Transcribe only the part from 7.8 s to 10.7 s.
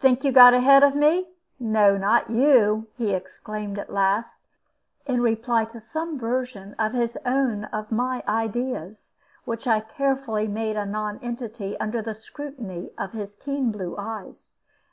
my ideas, which I carefully